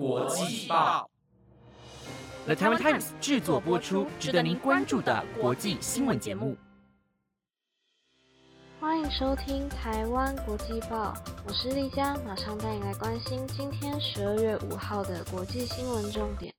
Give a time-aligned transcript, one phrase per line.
[0.00, 1.10] 国际报
[2.46, 6.56] ，The Taiwan Times 制作播出，值得您关注的国际新闻节目。
[8.80, 11.12] 欢迎收听台湾国际报，
[11.46, 16.50] 我是丽佳，马上带你来关心今天十二月五号的国际新闻重点。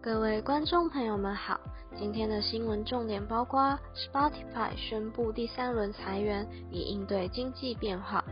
[0.00, 1.58] 各位观众朋友们好，
[1.98, 8.22] 今天的新闻重点包括：Spotify 宣布第三轮裁员，以应对经济变化；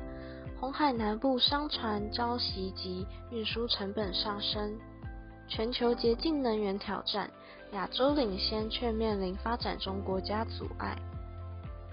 [0.60, 4.70] 红海南部商船遭袭击，运输成本上升；
[5.48, 7.30] 全球洁净能源挑战，
[7.72, 10.94] 亚洲领先却面临发展中国家阻碍。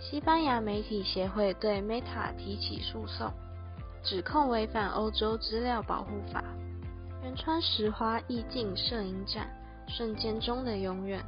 [0.02, 3.32] 西班牙媒体协会对 Meta 提起诉讼，
[4.04, 6.44] 指控违反欧洲资料保护法。
[7.24, 9.48] 仁川石花意境摄影展，
[9.88, 11.24] 瞬间中的永远。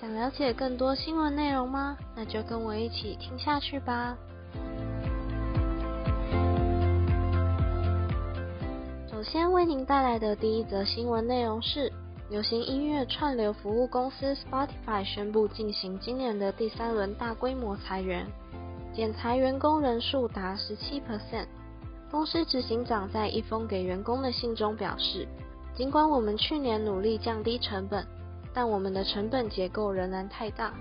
[0.00, 1.98] 想了解更多新闻内容吗？
[2.16, 4.16] 那就跟我一起听下去吧。
[9.22, 11.92] 首先为您带来的第一则新闻内容是。
[12.28, 18.26] 流行音乐串流服务公司 Spotify 宣布进行今年的第三轮大规模裁员，
[18.92, 21.46] 减裁员工人数达十七 percent。
[22.10, 25.28] 公司执行长在一封给员工的信中表示，
[25.76, 28.04] 尽管我们去年努力降低成本，
[28.52, 30.74] 但我们的成本结构仍然太大。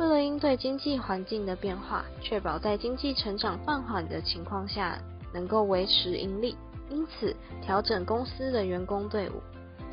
[0.00, 4.98] 为了应对经济环境的变化，确保在经济成长放缓的情况下
[5.32, 6.56] 能够维持盈利，
[6.90, 9.34] 因此调整公司的员工队伍。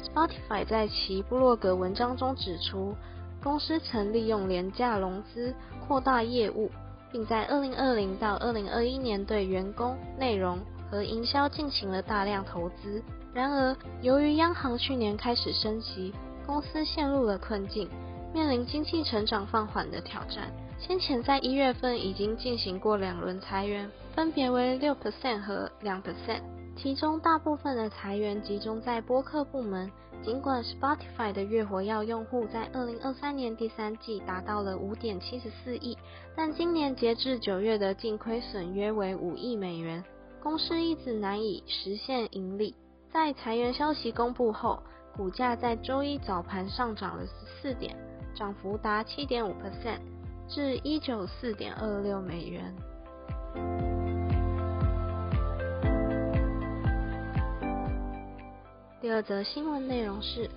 [0.03, 2.95] Spotify 在其布洛格文章中指出，
[3.41, 5.53] 公司曾利用廉价融资
[5.87, 6.69] 扩大业务，
[7.11, 10.59] 并在2020到2021年对员工、内容
[10.91, 13.01] 和营销进行了大量投资。
[13.33, 16.13] 然而，由于央行去年开始升级，
[16.45, 17.89] 公司陷入了困境，
[18.33, 20.51] 面临经济成长放缓的挑战。
[20.77, 26.01] 先前在一月份已经进行过两轮裁员，分别为6%和2%。
[26.75, 29.91] 其中大部分的裁员集中在播客部门。
[30.23, 35.97] 尽管 Spotify 的月活跃用户在2023年第三季达到了5.74亿，
[36.33, 40.01] 但今年截至九月的净亏损约为5亿美元，
[40.41, 42.73] 公司一直难以实现盈利。
[43.11, 44.81] 在裁员消息公布后，
[45.13, 47.25] 股价在周一早盘上涨了
[47.61, 47.93] 14点，
[48.33, 49.53] 涨幅达7.5%，
[50.47, 53.92] 至194.26美元。
[59.03, 60.49] 第二则新闻内容是，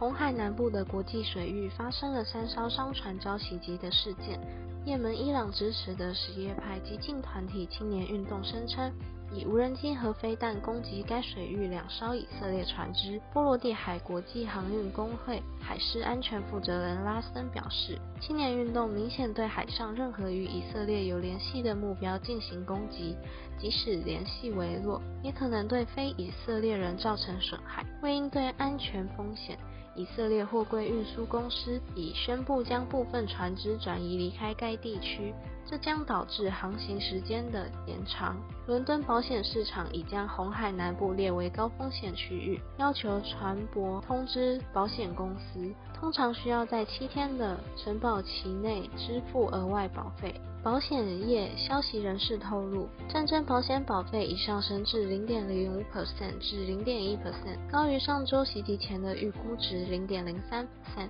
[0.00, 4.40] 红海南部的国际水域发生了三艘商船遭袭击的事件。
[4.84, 8.92] 也门伊朗支持的什叶派激进团体青年运动声称。
[9.32, 13.20] 以无人机和飞弹攻击该水域两艘以色列船只。
[13.32, 23.16] 波罗的海国际航运工会海事安全负责人拉森表示，青年运动明显对海上任何与以色列有联系的目标进行攻击，
[23.58, 27.84] 即使联系微弱，也可能对非以色列人造成损害。
[28.02, 29.58] 为应对安全风险，
[29.94, 35.34] 以色列货柜运输公司已宣布将部分船只转移离开该地区。
[35.68, 38.36] 这将导致航行时间的延长。
[38.66, 50.34] 伦敦保险市场已将红海南部列为高风险区域，要求船舶通知保险公司，通常需要在七天的承保期内支付额外保费。
[50.62, 61.08] 保险业消息人士透露，战争保险保费已上升至零点零五 percent 至零点一 percent，高于上周袭击前的预估值零点零三 percent。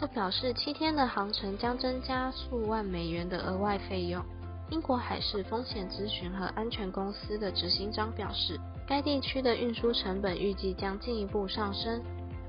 [0.00, 4.24] 这表示七天的航程将增加数万美元的额外费用。
[4.70, 12.00] 英国海事风险咨询和安全公司的执行长表示，该地区的运输成本预计将进一步上升，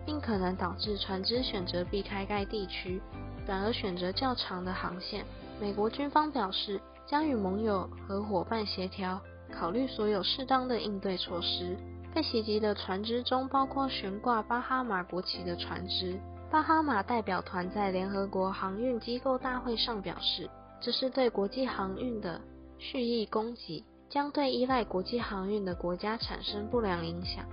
[0.06, 3.02] 并可能导致船只选择避开该地区，
[3.48, 5.26] 转而选择较长的航线。
[5.60, 9.20] 美国军方表示，将与盟友和伙伴协调，
[9.52, 11.76] 考虑所有适当的应对措施。
[12.14, 16.20] 被袭击的船只中包括悬挂巴哈马国旗的船只。
[16.52, 20.50] 巴哈马代表团在联合国航运机构大会上表示，
[20.82, 22.42] 这是对国际航运的
[22.80, 27.46] 蓄意攻击，将对依赖国际航运的国家产生不良影响。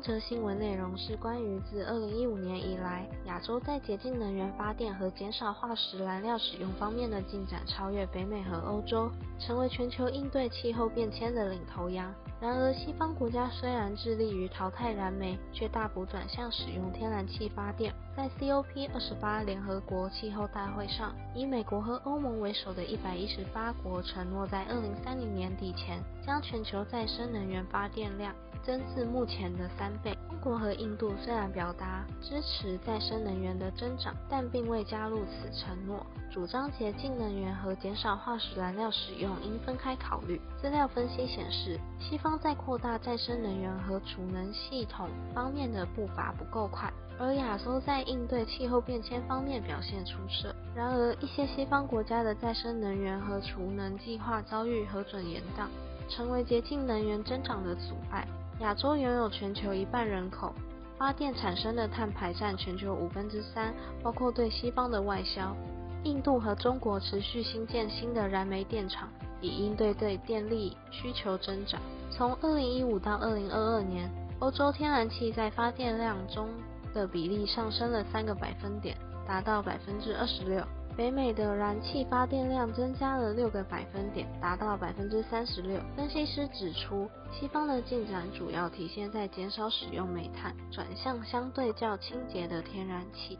[0.00, 12.10] 三则新闻内容是关于自2015年以来，亚洲在洁净能源发电和减少化石燃料使用方面的进展超越北美和欧洲，成为全球应对气候变迁的领头羊。
[12.40, 17.92] 然而，西方国家虽然致力于淘汰燃煤，却大幅转向使用天然气发电。
[18.16, 24.64] 在 COP28 联合国气候大会上，以美国和欧盟为首的一百一十八国承诺在
[25.04, 28.34] 2030年底前，将全球再生能源发电量
[28.64, 30.16] 增至目前的三倍。
[30.28, 40.40] 中国和印度虽然表达支持再生能源的增长，但并未加入此承诺，主张洁净能源和减少化石燃料使用应分开考虑。
[40.60, 50.54] 资料分析显示，西方在扩大再生能源和储能系统方面的步伐不够快，而亚洲在应对气候变迁方面表现出色。
[50.74, 55.66] 然而，一些西方国家的再生能源和储能计划遭遇核准延宕。
[56.08, 58.26] 成为洁净能源增长的阻碍。
[58.60, 60.54] 亚洲拥有全球一半人口，
[60.98, 65.56] 发电产生的碳排占全球五分之三，包括对西方的外销。
[66.04, 69.08] 印度和中国持续新建新的燃煤电厂，
[69.40, 71.80] 以应对对电力需求增长。
[72.10, 74.10] 从二零一五到二零二二年，
[74.40, 76.48] 欧洲天然气在发电量中
[76.92, 78.96] 的比例上升了三个百分点，
[79.26, 80.62] 达到百分之二十六。
[81.00, 85.80] 北美的燃气发电量增加了六个百分点，达到百分之三十六。
[85.96, 93.38] 分析师指出，西方的进展主要体现在减少使用煤炭，转向相对较清洁的天然气。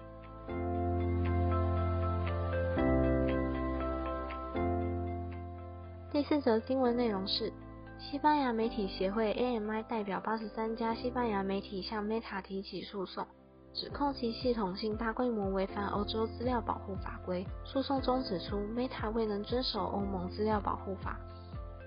[6.11, 7.53] 第四则新闻内容是，
[7.99, 13.27] 西班牙媒体协会 AMI 代表八十三家西班牙媒体向 Meta 提起诉讼。
[13.73, 17.47] 指控其系统性大规模违反欧洲资料保护法规。
[17.65, 21.19] 诉讼中指出，Meta 未能遵守欧盟资料保护法，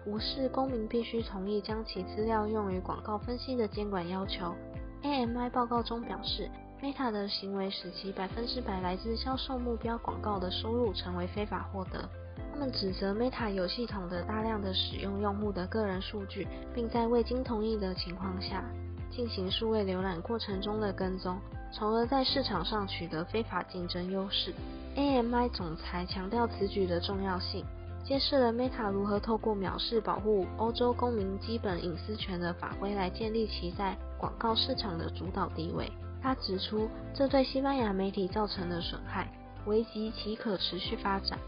[0.06, 4.56] 无视公民必须同意将其资料用于广告分析的监管要求。
[5.04, 6.50] AMI 报告中表示
[6.82, 12.10] ，Meta 的行为使其百分之百来自销售目标广告的收入成为非法获得。
[12.54, 18.64] 他们指责 Meta 有系统的大量的使用用户的个人数据，并在未经同意的情况下
[19.12, 21.38] 进行数位浏览过程中的跟踪。
[21.76, 24.54] 从而在市场上取得非法竞争优势。
[24.96, 27.66] AMI 总裁强调此举的重要性，
[28.06, 35.92] 揭示了 Meta 如何透过藐视保护欧洲公民基本隐私权的法规来建立其在广告市场的主导地位。
[36.22, 39.28] 他指出，这对西班牙媒体造成的损害
[39.66, 41.40] 危及其可持续发展，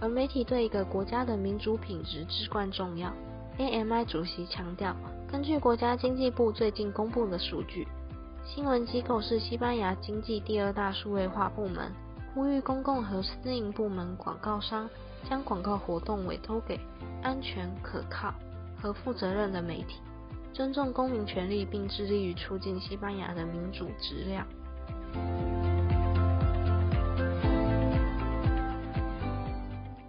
[0.00, 3.12] 而媒体对一个国家的民主品质至关重要。
[3.58, 4.96] AMI 主席强调，
[5.30, 7.86] 根据国家经济部最近公布的数据。
[8.46, 11.90] 新闻机构是西班牙经济第二大数位化部门，
[12.34, 14.88] 呼吁公共和私营部门广告商
[15.28, 16.78] 将广告活动委托给
[17.22, 18.32] 安全、可靠
[18.80, 20.00] 和负责任的媒体，
[20.52, 24.46] 尊重公民权利，并致力于促进西班牙的民主质量。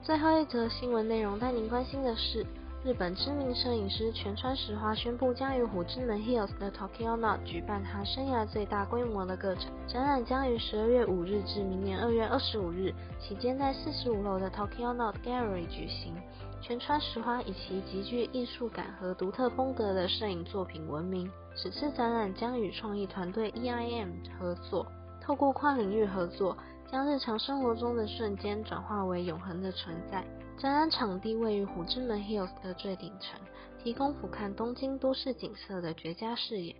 [0.04, 2.46] 最后一则新闻内容带您关心的是。
[2.86, 9.66] 日本知名摄影师全川石花宣布，将于虎之门 Hills 的 Tokyo Not 举办他生涯最大规模的个展。
[9.88, 16.14] 展览将于十二月五日至明年二月二十五日期间在四十五楼的 Tokyo Not Gallery 举行。
[16.62, 21.28] 全川石花以其极具艺术感和独特风格的摄影作品闻名。
[21.56, 24.86] 此次展览将与创意团队 EIM 合作，
[25.20, 26.56] 透过跨领域合作，
[26.92, 30.24] 将日常生活中的瞬间转化为永恒的存在。
[30.58, 33.38] 展览场地位于虎之门 Hills 的最顶层，
[33.84, 36.74] 提供俯瞰东京都市景色的绝佳视野。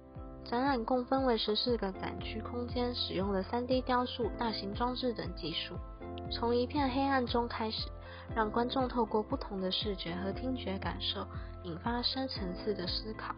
[0.46, 5.76] 展览共分为十四个展区空间，使用了 3D 雕塑、大型装置等技术，
[6.32, 7.90] 从一片黑暗中开始，
[8.34, 11.28] 让观众透过不同的视觉和听觉感受，
[11.64, 13.36] 引发深层次的思考。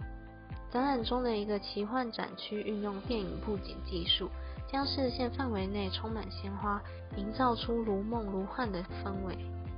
[0.69, 4.29] 展览中的一个奇幻展区运用电影布景技术，
[4.71, 6.79] 将视线范围内充满鲜花，
[7.15, 9.35] 营造出如梦如幻的氛围。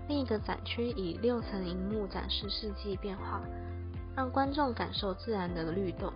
[0.10, 3.42] 另一个展区以六层银幕展示四季变化，
[4.16, 6.12] 让观众感受自然的律动。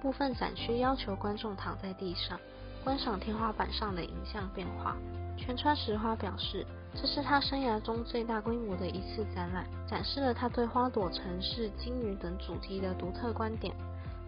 [0.00, 2.38] 部分展区要求观众躺在地上，
[2.84, 4.96] 观赏天花板上的影像变化。
[5.36, 6.64] 全川石花表示，
[6.94, 13.74] 这是他生涯中最大规模的一次展览，展示了他对花朵、城市、鲸鱼等主题的独特观点。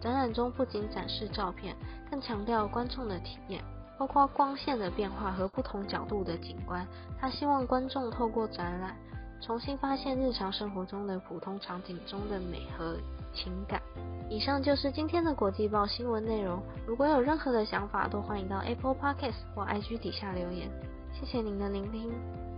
[0.01, 1.73] 展览中不仅展示照片，
[2.11, 3.63] 更强调观众的体验。
[3.97, 6.85] 包括光线的变化和不同角度的景观，
[7.17, 8.93] 他希望观众透过展览
[9.41, 12.95] 重新发现日常生活中的普通场景中的美和
[13.33, 13.81] 情感。
[14.29, 16.61] 以上就是今天的国际报新闻内容。
[16.87, 20.69] 如果有任何的想法，都欢迎到 Apple Podcast 或 IG 底下留言。
[21.13, 22.11] 谢谢您的聆听，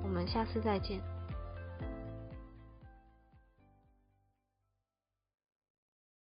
[0.04, 1.17] 我们下次再见。